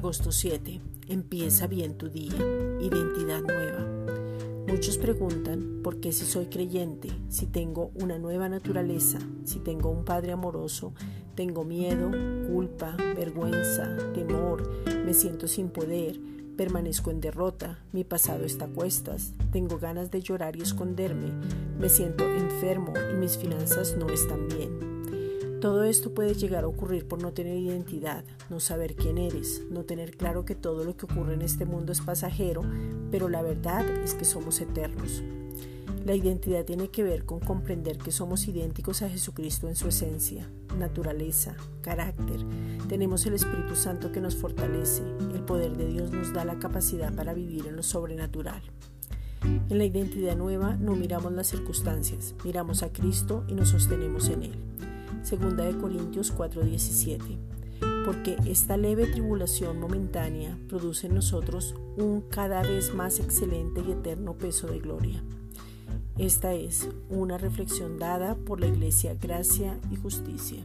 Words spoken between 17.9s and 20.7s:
mi pasado está a cuestas, tengo ganas de llorar y